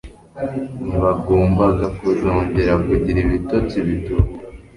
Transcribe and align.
Ntibagombaga 0.85 1.85
kuzongera 1.97 2.73
kugira 2.85 3.17
ibitotsi 3.25 3.75
bituje. 3.87 4.31